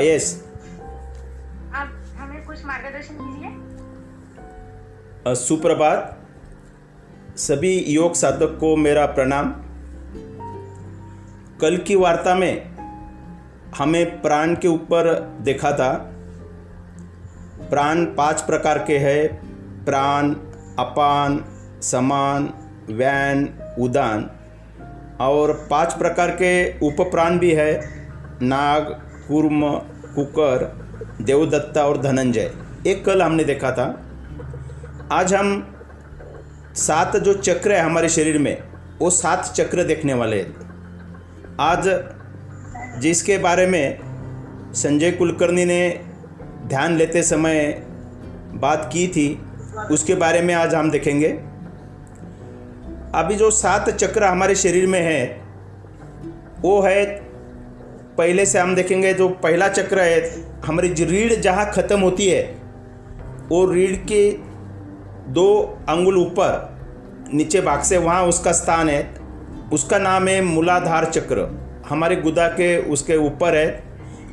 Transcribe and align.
हाँ 0.00 0.06
यस 0.06 0.44
आप 1.74 2.04
हमें 2.16 2.44
कुछ 2.44 2.64
मार्गदर्शन 2.64 3.14
कीजिए 3.14 5.34
सुप्रभात। 5.34 6.26
सभी 7.36 7.84
योग 7.88 8.14
साधक 8.14 8.56
को 8.60 8.76
मेरा 8.76 9.06
प्रणाम। 9.06 9.54
कल 11.60 11.76
की 11.76 11.94
वार्ता 11.94 12.34
में 12.34 12.76
हमें 13.78 14.22
प्राण 14.22 14.54
के 14.54 14.68
ऊपर 14.68 15.36
देखा 15.40 15.72
था। 15.72 16.12
प्राण 17.70 18.04
पाँच 18.04 18.40
प्रकार 18.40 18.78
के 18.78 18.98
हैं। 18.98 19.44
प्राण 19.84 20.34
अपान 20.78 21.44
समान 21.82 22.50
वैन 22.90 23.58
उदान। 23.78 24.30
और 25.20 25.66
पाँच 25.70 25.92
प्रकार 25.92 26.30
के 26.30 26.78
उपप्राण 26.78 27.38
भी 27.38 27.52
है। 27.52 28.00
नाग 28.42 29.02
कूर्म 29.28 29.80
कुकर, 30.14 30.86
देवदत्ता 31.20 31.86
और 31.86 32.02
धनंजय। 32.02 32.52
एक 32.86 33.04
कल 33.04 33.22
हमने 33.22 33.44
देखा 33.44 33.72
था। 33.72 34.02
आज 35.12 35.34
हम 35.34 35.76
सात 36.74 37.16
जो 37.16 37.34
चक्र 37.34 37.72
है 37.72 37.80
हमारे 37.80 38.08
शरीर 38.08 38.38
में, 38.38 38.62
वो 38.98 39.10
सात 39.10 39.44
चक्र 39.44 39.84
देखने 39.84 40.14
वाले 40.14 40.40
हैं। 40.40 40.54
आज 41.60 42.04
जिसके 42.98 43.38
बारे 43.38 43.66
में 43.66 43.98
संजय 44.74 45.10
कुलकर्णी 45.10 45.64
ने 45.64 46.04
ध्यान 46.66 46.96
लेते 46.96 47.22
समय 47.22 47.82
बात 48.54 48.90
की 48.92 49.08
थी, 49.08 49.42
उसके 49.90 50.14
बारे 50.14 50.40
में 50.40 50.54
आज 50.54 50.74
हम 50.74 50.90
देखेंगे। 50.90 51.28
अभी 53.14 53.34
जो 53.34 53.50
सात 53.50 53.90
चक्र 53.90 54.24
हमारे 54.24 54.54
शरीर 54.54 54.86
में 54.86 55.00
है, 55.00 55.44
वो 56.60 56.80
है 56.80 57.29
पहले 58.18 58.46
से 58.46 58.58
हम 58.58 58.74
देखेंगे 58.74 59.12
जो 59.14 59.28
पहला 59.42 59.68
चक्र 59.68 60.00
है, 60.00 60.20
हमारी 60.66 60.88
रीढ़ 60.94 61.34
जहाँ 61.34 61.70
ख़त्म 61.72 62.00
होती 62.00 62.28
है, 62.28 62.42
वो 63.48 63.64
रीढ़ 63.66 63.96
के 64.06 64.30
दो 65.32 65.78
अंगुल 65.88 66.16
ऊपर, 66.18 66.68
नीचे 67.34 67.60
भाग 67.60 67.82
से 67.82 67.98
वहाँ 67.98 68.22
उसका 68.26 68.52
स्थान 68.52 68.88
है। 68.88 69.02
उसका 69.72 69.98
नाम 69.98 70.28
है 70.28 70.40
मूलाधार 70.42 71.04
चक्र। 71.04 71.46
हमारे 71.88 72.16
गुदा 72.16 72.46
के 72.48 72.76
उसके 72.90 73.16
ऊपर 73.16 73.56
है, 73.56 73.82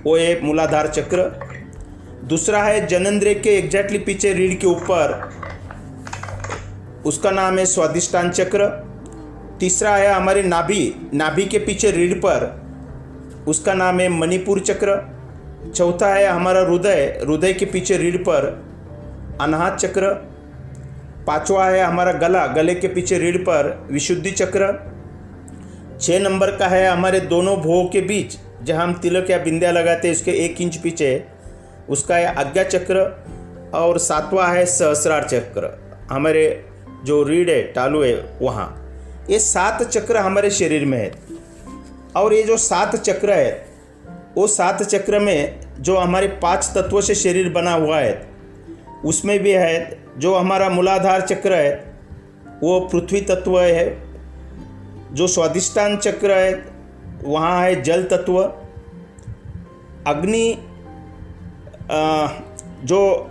वो 0.05 0.15
है 0.17 0.41
मूलाधार 0.41 0.87
चक्र। 0.87 1.29
दूसरा 2.23 2.63
है 2.63 2.85
जनेंद्र 2.87 3.33
के 3.33 3.57
एग्जैक्टली 3.57 3.99
पीछे 3.99 4.33
रीढ़ 4.33 4.53
के 4.53 4.67
ऊपर, 4.67 5.29
उसका 7.05 7.31
नाम 7.31 7.59
है 7.59 7.65
स्वादिष्टान 7.65 8.31
चक्र। 8.31 8.67
तीसरा 9.59 9.95
है 9.95 10.13
हमारे 10.13 10.43
नाभि 10.43 11.09
नाभि 11.13 11.45
के 11.45 11.59
पीछे 11.59 11.91
रीढ़ 11.91 12.13
पर। 12.13 12.66
उसका 13.47 13.73
नाम 13.73 13.99
है 13.99 14.09
मणिपुर 14.09 14.59
चक्र। 14.59 15.17
चौथा 15.75 16.13
है 16.13 16.25
हमारा 16.27 16.61
हृदय 16.61 17.21
हृदय 17.23 17.53
के 17.53 17.65
पीछे 17.65 17.97
रीढ़ 17.97 18.17
पर 18.17 18.65
अनाहत 19.41 19.77
चक्र। 19.77 20.13
पांचवा 21.27 21.65
है 21.65 21.83
हमारा 21.83 22.11
गला, 22.11 22.47
गले 22.47 22.75
के 22.75 22.87
पीछे 22.87 23.17
रीढ़ 23.17 23.37
पर 23.37 23.87
विशुद्धि 23.91 24.31
चक्र। 24.31 24.91
छः 26.01 26.19
नंबर 26.19 26.51
का 26.51 26.67
है 26.67 26.87
हमारे 26.87 27.19
दोनों 27.19 27.57
भोग 27.57 27.91
के 27.91 28.01
बीच, 28.01 28.37
जहाँ 28.63 28.83
हम 28.83 28.93
तिलक 28.93 29.29
या 29.29 29.37
बिंदिया 29.37 29.71
लगाते 29.71 30.07
हैं, 30.07 30.15
उसके 30.15 30.31
एक 30.31 30.61
इंच 30.61 30.75
पीछे, 30.75 31.23
उसका 31.89 32.15
है 32.15 32.35
आज्ञा 32.35 32.63
चक्र। 32.63 33.27
और 33.73 33.97
सातवां 33.97 34.55
है 34.55 34.65
सहस्रार 34.65 35.23
चक्र, 35.23 35.79
हमारे 36.11 36.65
जो 37.03 37.23
रीढ़ 37.23 37.49
है, 37.49 37.61
टालू 37.61 38.03
है, 38.03 38.37
वहाँ। 38.41 38.83
ये 39.29 39.39
सात 39.39 39.83
चक्र 39.83 40.17
हमारे 40.17 40.49
शरीर 40.49 40.85
में 40.85 40.97
है। 40.97 41.11
और 42.15 42.33
ये 42.33 42.43
जो 42.43 42.57
सात 42.57 42.95
चक्र 42.95 43.33
है, 43.33 43.51
वो 44.37 44.47
सात 44.47 44.83
चक्र 44.83 45.19
में 45.19 45.59
जो 45.79 45.97
हमारे 45.97 46.27
पाँच 46.41 46.71
तत्वों 46.75 47.01
से 47.01 47.15
शरीर 47.15 47.49
बना 47.53 47.73
हुआ 47.73 47.99
है, 47.99 48.27
उसमें 49.05 49.39
भी 49.39 49.51
है, 49.51 49.99
जो 50.17 50.33
हमारा 50.35 50.69
मूलाधार 50.69 51.21
चक्र 51.21 51.53
है, 51.53 51.73
वो 52.63 52.79
पृथ्वी 52.91 53.21
तत्व 53.21 53.59
है, 53.61 53.85
जो 55.13 55.27
स्वादिष्टान 55.27 55.97
चक्र 55.97 56.31
है, 56.31 56.53
वहाँ 57.23 57.61
है 57.61 57.81
जल 57.81 58.03
तत्व, 58.03 58.41
अग्नि 60.07 60.57
जो 62.83 63.29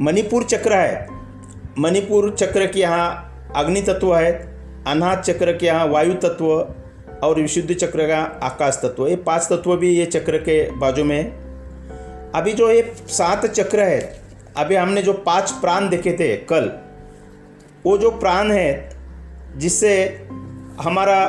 मणिपुर 0.00 0.44
चक्र 0.44 0.72
है, 0.72 1.06
मणिपुर 1.78 2.34
चक्र 2.34 2.66
के 2.66 2.80
यहाँ 2.80 3.52
अग्नि 3.56 3.82
तत्व 3.82 4.14
है, 4.16 4.32
अनाथ 4.86 5.22
चक्र 5.22 5.52
के 5.52 5.66
यहाँ 5.66 5.86
वायु 5.86 6.14
तत्व 6.14 6.46
और 7.22 7.40
विशुद्ध 7.40 7.74
चक्र 7.74 8.06
का 8.08 8.18
आकाश 8.42 8.80
तत्व। 8.84 9.06
ये 9.08 9.16
पाँच 9.16 9.42
तत्व 9.42 9.76
भी 9.76 9.90
ये 9.90 10.06
चक्र 10.06 10.38
के 10.38 10.60
बाजू 10.72 11.04
में 11.04 11.16
है। 11.16 11.24
अभी 12.34 12.52
जो 12.52 12.70
ये 12.70 12.82
सात 13.08 13.46
चक्र 13.46 13.80
है, 13.80 14.00
अभी 14.56 14.74
हमने 14.74 15.02
जो 15.02 15.12
पाँच 15.26 15.50
प्राण 15.52 15.88
देखे 15.88 16.12
थे 16.12 16.36
कल, 16.44 16.70
वो 17.86 17.96
जो 17.98 18.10
प्राण 18.10 18.50
है, 18.50 18.98
जिससे 19.56 19.92
हमारा 20.80 21.26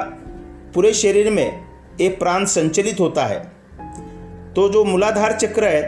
पूरे 0.76 0.94
शरीर 0.94 1.30
में 1.32 1.66
ये 2.02 2.10
प्राण 2.10 2.46
संचलित 2.46 3.00
होता 3.00 3.26
है 3.26 3.40
तो 4.56 4.68
जो 4.70 4.84
मूलाधार 4.84 5.34
चक्र 5.34 5.66
है, 5.66 5.82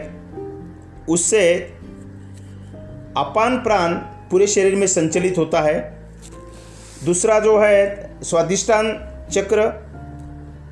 उससे 1.08 1.54
अपान 3.16 3.56
प्राण 3.58 3.94
पूरे 4.30 4.46
शरीर 4.46 4.74
में 4.74 4.86
संचलित 4.86 5.38
होता 5.38 5.60
है। 5.60 5.78
दूसरा 7.04 7.38
जो 7.40 7.58
है 7.58 8.10
स्वादिष्टान 8.22 8.92
चक्र 9.32 9.66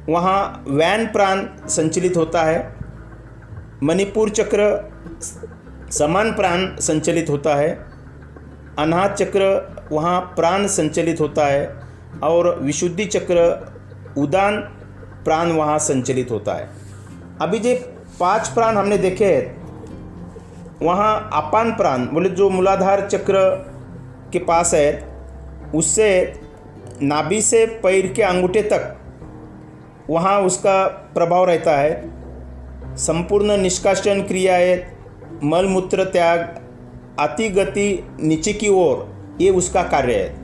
वहाँ 0.08 0.64
वैन 0.68 1.06
प्राण 1.06 1.44
संचलित 1.68 2.16
होता 2.16 2.42
है। 2.42 2.74
मणिपुर 3.82 4.30
चक्र 4.30 4.64
समान 5.92 6.32
प्राण 6.32 6.66
संचलित 6.80 7.30
होता 7.30 7.54
है। 7.54 7.70
अनाहत 8.78 9.14
चक्र 9.14 9.88
वहाँ 9.92 10.20
प्राण 10.36 10.66
संचलित 10.66 11.20
होता 11.20 11.46
है 11.46 11.66
और 12.22 12.58
विशुद्धि 12.60 13.04
चक्र 13.04 13.44
उदान 14.18 14.56
प्राण 15.24 15.50
वहाँ 15.52 15.78
संचलित 15.78 16.30
होता 16.30 16.54
है। 16.54 16.68
अभी 17.40 17.58
जो 17.58 17.74
पाँच 18.20 18.48
प्राण 18.48 18.76
हमने 18.76 18.98
देखे 18.98 19.26
हैं, 19.26 19.60
वहाँ 20.82 21.30
अपान 21.32 21.72
प्राण, 21.72 22.06
बोले 22.06 22.28
जो 22.30 22.48
मूलाधार 22.50 23.08
चक्र 23.08 23.40
के 24.32 24.38
पास 24.38 24.74
है, 24.74 25.08
उससे 25.74 26.10
नाभि 27.02 27.40
से 27.42 27.64
पैर 27.82 28.06
के 28.06 28.22
अंगूठे 28.22 28.62
तक 28.62 28.96
वहाँ 30.10 30.40
उसका 30.40 30.86
प्रभाव 30.86 31.44
रहता 31.44 31.76
है। 31.76 32.10
संपूर्ण 32.96 33.56
निष्कासन 33.56 34.22
क्रियाएँ 34.22 34.84
मलमूत्र 35.44 36.04
त्याग, 36.04 36.62
अति 37.18 37.48
गति 37.48 38.08
नीचे 38.20 38.52
की 38.52 38.68
ओर, 38.68 39.14
ये 39.40 39.50
उसका 39.50 39.82
कार्य 39.82 40.14
है। 40.14 40.42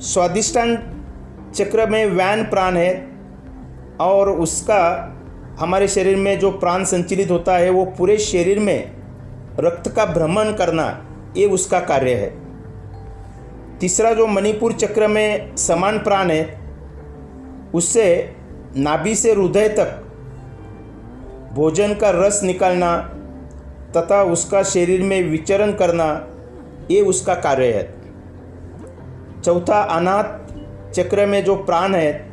स्वादिष्टान 0.00 0.76
चक्र 1.54 1.86
में 1.86 2.06
वैन 2.06 2.44
प्राण 2.44 2.76
है 2.76 3.10
और 4.00 4.30
उसका 4.30 5.14
हमारे 5.58 5.88
शरीर 5.88 6.16
में 6.16 6.38
जो 6.38 6.50
प्राण 6.50 6.84
संचलित 6.84 7.30
होता 7.30 7.56
है, 7.56 7.70
वो 7.70 7.84
पूरे 7.84 8.18
शरीर 8.18 8.58
में 8.58 8.92
रक्त 9.60 9.88
का 9.88 10.04
भ्रमण 10.06 10.52
करना, 10.52 11.06
ये 11.36 11.46
उसका 11.46 11.80
कार्य 11.80 12.14
है। 12.14 12.48
तीसरा 13.78 14.12
जो 14.12 14.26
मणिपुर 14.26 14.72
चक्र 14.72 15.08
में 15.08 15.56
समान 15.56 15.98
प्राण 15.98 16.30
है 16.30 16.57
उससे 17.74 18.34
नाभि 18.76 19.14
से 19.14 19.32
हृदय 19.32 19.68
तक 19.68 20.04
भोजन 21.54 21.94
का 21.94 22.10
रस 22.10 22.40
निकालना 22.42 22.96
तथा 23.96 24.22
उसका 24.22 24.62
शरीर 24.62 25.02
में 25.02 25.22
विचरण 25.30 25.72
करना, 25.72 26.06
ये 26.90 27.00
उसका 27.00 27.34
कार्य 27.34 27.72
है। 27.72 29.42
चौथा 29.42 29.80
अनाथ 29.80 30.92
चक्र 30.92 31.26
में 31.26 31.44
जो 31.44 31.56
प्राण 31.56 31.94
है, 31.94 32.30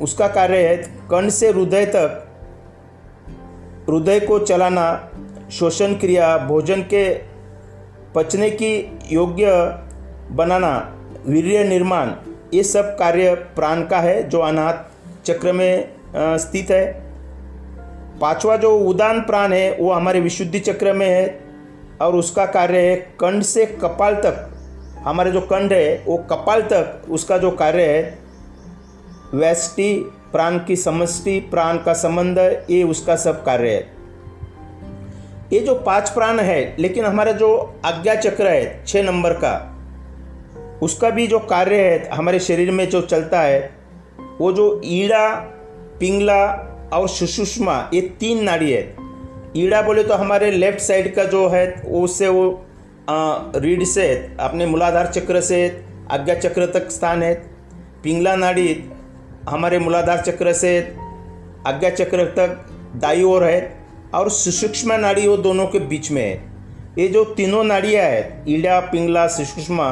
उसका 0.00 0.28
कार्य 0.28 0.66
है 0.68 0.76
कण 1.10 1.28
से 1.28 1.48
हृदय 1.48 1.86
तक 1.86 2.24
हृदय 3.88 4.20
को 4.20 4.38
चलाना, 4.38 5.10
शोषण 5.50 5.94
क्रिया, 5.94 6.36
भोजन 6.38 6.82
के 6.82 7.08
पचने 8.14 8.50
की 8.50 8.98
योग्य 9.12 9.52
बनाना, 10.30 10.72
वीर्य 11.26 11.64
निर्माण। 11.64 12.10
ये 12.54 12.62
सब 12.62 12.96
कार्य 12.98 13.34
प्राण 13.34 13.82
का 13.82 14.00
है, 14.00 14.28
जो 14.28 14.40
अनाथ 14.40 15.24
चक्र 15.24 15.52
में 15.52 15.88
स्थित 16.16 16.70
है। 16.70 16.86
पांचवा 18.20 18.56
जो 18.56 18.78
उदान 18.78 19.20
प्राण 19.20 19.52
है, 19.52 19.76
वो 19.80 19.92
हमारे 19.92 20.20
विशुद्धि 20.20 20.60
चक्र 20.60 20.92
में 20.92 21.08
है, 21.08 21.40
और 22.00 22.16
उसका 22.16 22.46
कार्य 22.46 22.80
है 22.80 22.96
कंड 23.20 23.42
से 23.42 23.66
कपाल 23.66 24.14
तक। 24.14 24.48
हमारे 24.98 25.30
जो 25.30 25.40
कंड 25.40 25.72
है, 25.72 26.04
वो 26.06 26.16
कपाल 26.16 26.62
तक, 26.62 27.02
उसका 27.10 27.38
जो 27.38 27.50
कार्य 27.50 27.82
है, 27.82 28.18
वैष्टि, 29.34 29.94
प्राण 30.32 30.58
की 30.58 30.76
समष्टि, 30.76 31.38
प्राण 31.40 31.78
का 31.78 31.92
संबंध, 31.92 32.38
ये 32.70 32.82
उसका 32.82 33.16
सब 33.16 33.44
कार्य 33.44 33.70
है। 33.70 33.96
ये 35.52 35.60
जो 35.60 35.74
पाँच 35.74 36.10
प्राण 36.10 36.40
है, 36.40 36.76
लेकिन 36.78 37.04
हमारा 37.04 37.32
जो 37.32 37.80
आज्ञा 37.84 38.14
चक्र 38.14 38.46
है 38.46 38.84
छः 38.86 39.02
नंबर 39.02 39.32
का 39.32 39.77
उसका 40.82 41.10
भी 41.10 41.26
जो 41.26 41.38
कार्य 41.38 41.76
है, 41.82 42.08
हमारे 42.08 42.40
शरीर 42.40 42.70
में 42.70 42.88
जो 42.90 43.00
चलता 43.02 43.40
है, 43.40 43.70
वो 44.40 44.52
जो 44.52 44.80
ईड़ा, 44.84 45.28
पिंगला 46.00 46.44
और 46.92 47.08
सुषुष्मा 47.08 47.90
ये 47.94 48.00
तीन 48.20 48.42
नाड़ी 48.44 48.70
है। 48.72 48.82
ईड़ा 49.56 49.80
बोले 49.82 50.02
तो 50.04 50.14
हमारे 50.14 50.50
लेफ़्ट 50.50 50.80
साइड 50.80 51.14
का 51.14 51.24
जो 51.24 51.48
है, 51.48 51.66
उससे 51.82 52.28
वो 52.28 52.64
रीढ़ 53.10 53.82
से, 53.84 54.36
अपने 54.40 54.66
मूलाधार 54.66 55.06
चक्र 55.06 55.40
से 55.40 55.84
आज्ञा 56.10 56.34
चक्र 56.34 56.66
तक 56.66 56.90
स्थान 56.90 57.22
है। 57.22 57.34
पिंगला 58.04 58.34
नाड़ी 58.36 58.84
हमारे 59.48 59.78
मूलाधार 59.78 60.20
चक्र 60.20 60.52
से 60.52 60.78
आज्ञा 61.66 61.90
चक्र 61.90 62.24
तक 62.36 62.64
दाई 62.96 63.22
ओर 63.22 63.44
है 63.44 63.60
और 64.14 64.30
सुषुष्मा 64.30 64.96
नाड़ी 64.96 65.26
वो 65.28 65.36
दोनों 65.36 65.66
के 65.66 65.78
बीच 65.78 66.10
में 66.10 66.22
है। 66.22 66.34
ये 66.98 67.08
जो 67.08 67.24
तीनों 67.24 67.64
नाड़ियाँ 67.64 68.04
है, 68.04 68.44
ईड़ा, 68.48 68.78
पिंगला 68.80 69.26
सुषुष्मा 69.26 69.90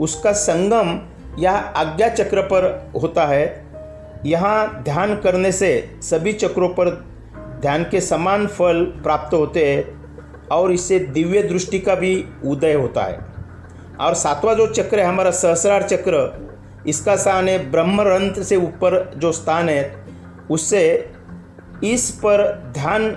उसका 0.00 0.32
संगम 0.32 1.00
यह 1.38 1.52
आज्ञा 1.52 2.08
चक्र 2.08 2.42
पर 2.42 2.92
होता 3.02 3.26
है। 3.26 3.66
यहाँ 4.26 4.82
ध्यान 4.82 5.16
करने 5.16 5.52
से 5.52 5.98
सभी 6.02 6.32
चक्रों 6.32 6.68
पर 6.68 6.90
ध्यान 7.60 7.84
के 7.84 8.00
समान 8.00 8.46
फल 8.46 8.84
प्राप्त 8.84 9.34
होते 9.34 9.72
हैं 9.72 10.04
और 10.48 10.72
इससे 10.72 10.98
दिव्य 10.98 11.42
दृष्टि 11.42 11.78
का 11.78 11.94
भी 11.94 12.24
उदय 12.46 12.72
होता 12.72 13.04
है। 13.04 13.18
और 14.00 14.14
सातवां 14.14 14.56
जो 14.56 14.66
चक्र 14.66 15.00
है, 15.00 15.06
हमारा 15.06 15.30
सहस्रार 15.30 15.82
चक्र, 15.82 16.44
इसका 16.88 17.16
स्थान 17.16 17.48
है 17.48 17.70
ब्रह्मरंध्र 17.70 18.42
से 18.42 18.56
ऊपर 18.56 19.14
जो 19.16 19.32
स्थान 19.32 19.68
है, 19.68 20.04
उससे 20.50 21.12
इस 21.84 22.10
पर 22.10 22.70
ध्यान 22.74 23.10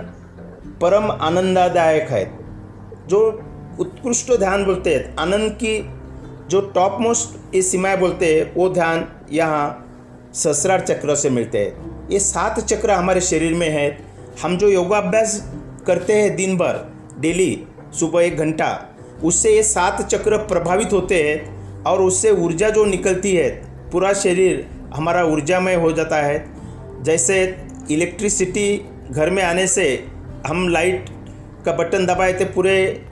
परम 0.80 1.10
आनंददायक 1.10 2.08
है। 2.08 2.38
जो 3.06 3.42
उत्कृष्ट 3.80 4.38
ध्यान 4.38 4.64
बोलते 4.64 4.94
हैं, 4.94 5.16
आनंद 5.16 5.52
की 5.52 5.97
जो 6.50 6.60
टॉप 6.60 6.96
मोस्ट 7.00 7.54
ये 7.54 7.62
सीमाएँ 7.62 7.96
बोलते 7.96 8.34
हैं, 8.34 8.54
वो 8.54 8.68
ध्यान 8.68 9.06
यहाँ 9.32 9.84
ससरार 10.34 10.80
चक्र 10.80 11.14
से 11.14 11.30
मिलते 11.30 11.58
हैं। 11.58 12.08
ये 12.10 12.18
सात 12.18 12.60
चक्र 12.60 12.90
हमारे 12.90 13.20
शरीर 13.20 13.54
में 13.54 13.68
है। 13.68 13.88
हम 14.42 14.56
जो 14.56 14.68
योगाभ्यास 14.68 15.42
करते 15.86 16.12
हैं 16.12 16.34
दिन 16.36 16.56
भर 16.56 16.84
डेली, 17.20 17.66
सुबह 17.92 18.22
एक 18.22 18.36
घंटा, 18.36 18.96
उससे 19.24 19.54
ये 19.56 19.62
सात 19.62 20.02
चक्र 20.02 20.36
प्रभावित 20.36 20.92
होते 20.92 21.22
हैं 21.22 21.82
और 21.84 22.02
उससे 22.02 22.30
ऊर्जा 22.30 22.70
जो 22.70 22.84
निकलती 22.84 23.34
है, 23.36 23.48
पूरा 23.90 24.12
शरीर 24.12 24.66
हमारा 24.94 25.24
ऊर्जामय 25.24 25.74
हो 25.74 25.92
जाता 25.92 26.16
है। 26.16 26.44
जैसे 27.02 27.66
इलेक्ट्रिसिटी 27.90 28.80
घर 29.10 29.30
में 29.30 29.42
आने 29.42 29.66
से 29.66 30.06
हम 30.46 30.68
लाइट 30.68 31.06
का 31.64 31.72
बटन 31.72 32.06
दबाए 32.06 32.32
थे 32.32 32.44
पूरे 32.44 33.04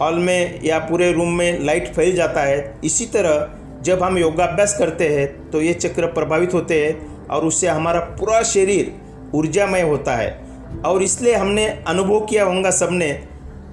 हॉल 0.00 0.18
में 0.18 0.60
या 0.64 0.78
पूरे 0.80 1.10
रूम 1.12 1.32
में 1.32 1.64
लाइट 1.64 1.92
फैल 1.94 2.14
जाता 2.14 2.42
है। 2.42 2.80
इसी 2.84 3.06
तरह 3.06 3.82
जब 3.82 4.02
हम 4.02 4.18
योगाभ्यास 4.18 4.76
करते 4.78 5.08
हैं 5.08 5.50
तो 5.50 5.60
ये 5.60 5.72
चक्र 5.74 6.06
प्रभावित 6.08 6.54
होते 6.54 6.84
हैं 6.84 7.26
और 7.26 7.44
उससे 7.44 7.68
हमारा 7.68 8.00
पूरा 8.18 8.42
शरीर 8.44 8.92
ऊर्जामय 9.34 9.82
होता 9.82 10.16
है। 10.16 10.30
और 10.86 11.02
इसलिए 11.02 11.34
हमने 11.34 11.66
अनुभव 11.88 12.20
किया 12.20 12.44
होगा 12.44 12.70
सबने, 12.70 13.18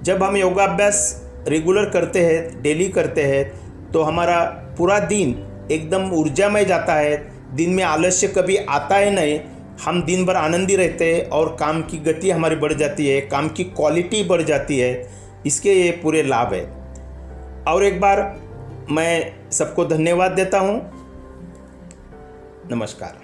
जब 0.02 0.22
हम 0.22 0.36
योगाभ्यास 0.36 1.00
रेगुलर 1.48 1.88
करते 1.90 2.24
हैं, 2.24 2.62
डेली 2.62 2.88
करते 2.88 3.22
हैं 3.22 3.90
तो 3.92 4.02
हमारा 4.02 4.40
पूरा 4.78 4.98
दिन 4.98 5.34
एकदम 5.70 6.10
ऊर्जामय 6.12 6.64
जाता 6.64 6.94
है। 6.94 7.16
दिन 7.54 7.70
में 7.70 7.82
आलस्य 7.84 8.28
कभी 8.28 8.56
आता 8.56 8.96
है 8.96 9.10
नहीं। 9.10 9.38
हम 9.84 10.02
दिन 10.02 10.24
भर 10.26 10.36
आनंदी 10.36 10.76
रहते 10.76 11.12
हैं 11.14 11.28
और 11.28 11.56
काम 11.60 11.80
की 11.82 11.98
गति 12.02 12.30
हमारी 12.30 12.56
बढ़ 12.56 12.72
जाती 12.72 13.06
है, 13.06 13.20
काम 13.22 13.48
की 13.48 13.64
क्वालिटी 13.66 14.22
बढ़ 14.24 14.42
जाती 14.42 14.78
है। 14.78 14.92
इसके 15.46 15.72
ये 15.72 15.90
पूरे 15.90 16.22
लाभ 16.22 16.52
है। 16.54 16.64
और 17.68 17.84
एक 17.84 18.00
बार 18.00 18.40
मैं 18.90 19.34
सबको 19.50 19.84
धन्यवाद 19.84 20.32
देता 20.32 20.58
हूँ। 20.58 20.90
नमस्कार। 22.70 23.21